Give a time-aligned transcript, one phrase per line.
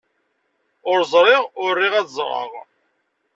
[0.89, 2.51] Ur ẓriɣ, ur riɣ ad ẓreɣ.